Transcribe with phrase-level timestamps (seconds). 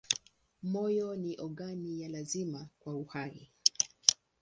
[0.63, 3.51] Moyo ni ogani ya lazima kwa uhai.